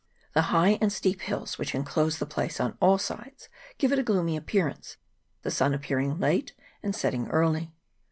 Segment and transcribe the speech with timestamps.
[0.33, 4.03] The high and steep hills which enclose the place on all sides give it a
[4.03, 4.97] gloomy appearance,
[5.43, 7.71] the sun appearing late and setting early.